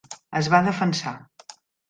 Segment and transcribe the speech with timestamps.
[0.39, 1.13] Es va defensar.